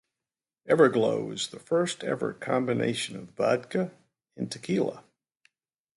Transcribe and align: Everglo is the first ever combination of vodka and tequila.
Everglo 0.67 1.31
is 1.31 1.49
the 1.49 1.59
first 1.59 2.03
ever 2.03 2.33
combination 2.33 3.15
of 3.15 3.35
vodka 3.35 3.91
and 4.35 4.51
tequila. 4.51 5.03